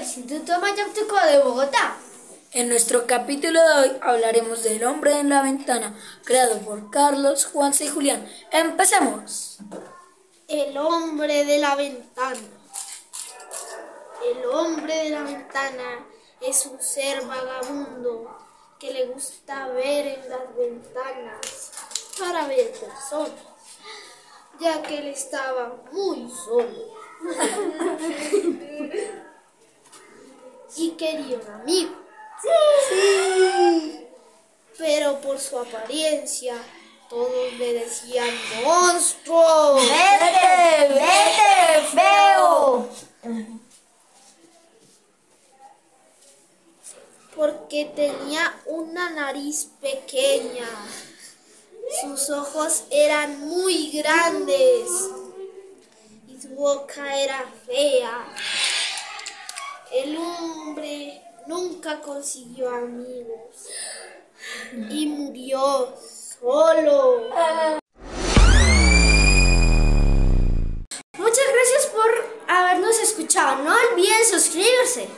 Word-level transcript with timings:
Instituto 0.00 0.60
Mayaptuco 0.60 1.16
de 1.26 1.38
Bogotá. 1.38 1.96
En 2.52 2.68
nuestro 2.68 3.06
capítulo 3.06 3.60
de 3.60 3.74
hoy 3.74 3.98
hablaremos 4.02 4.62
del 4.62 4.84
hombre 4.84 5.18
en 5.18 5.30
la 5.30 5.42
ventana, 5.42 5.96
creado 6.24 6.58
por 6.60 6.90
Carlos, 6.90 7.46
Juan 7.46 7.72
y 7.80 7.88
Julián. 7.88 8.28
¡Empecemos! 8.50 9.58
El 10.48 10.76
hombre 10.76 11.44
de 11.44 11.58
la 11.58 11.76
ventana. 11.76 12.40
El 14.24 14.44
hombre 14.46 14.96
de 15.04 15.10
la 15.10 15.22
ventana 15.22 16.06
es 16.40 16.66
un 16.66 16.80
ser 16.82 17.24
vagabundo 17.24 18.36
que 18.78 18.92
le 18.92 19.06
gusta 19.06 19.68
ver 19.68 20.06
en 20.08 20.28
las 20.28 20.56
ventanas 20.56 21.72
para 22.18 22.46
ver 22.46 22.72
personas, 22.72 23.32
ya 24.58 24.82
que 24.82 24.98
él 24.98 25.08
estaba 25.08 25.76
muy 25.90 26.30
solo. 26.30 27.00
Y 30.76 30.90
quería 30.92 31.38
un 31.38 31.50
amigo. 31.60 31.94
Sí. 32.88 34.06
Pero 34.78 35.20
por 35.20 35.38
su 35.38 35.58
apariencia, 35.58 36.56
todos 37.08 37.52
le 37.58 37.74
decían 37.74 38.30
monstruo. 38.64 39.74
¡Vete, 39.74 40.94
vete, 40.94 41.86
feo! 41.92 42.88
Porque 47.36 47.92
tenía 47.94 48.60
una 48.66 49.10
nariz 49.10 49.68
pequeña. 49.80 50.68
Sus 52.00 52.30
ojos 52.30 52.84
eran 52.90 53.40
muy 53.40 53.90
grandes. 53.90 54.88
Y 56.28 56.40
su 56.40 56.48
boca 56.50 57.20
era 57.20 57.44
fea. 57.66 58.26
El 59.92 60.16
hombre 60.16 61.20
nunca 61.46 62.00
consiguió 62.00 62.70
amigos 62.70 63.66
y 64.88 65.06
murió 65.06 65.92
solo. 66.40 67.28
Muchas 71.18 71.44
gracias 71.52 71.86
por 71.92 72.10
habernos 72.48 72.98
escuchado. 73.00 73.64
No 73.64 73.74
olviden 73.92 74.24
suscribirse. 74.30 75.08